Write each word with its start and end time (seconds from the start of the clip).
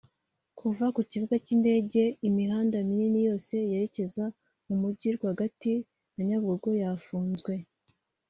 Kuva 0.59 0.85
ku 0.95 1.01
kibuga 1.09 1.35
cy’indege 1.45 2.01
imihanda 2.27 2.75
minini 2.87 3.19
yose 3.27 3.53
yerekeza 3.71 4.25
mu 4.67 4.75
mujyi 4.81 5.07
rwa 5.17 5.31
gati 5.39 5.73
na 6.13 6.21
Nyabugogo 6.27 6.69
yafunzwe 6.81 7.53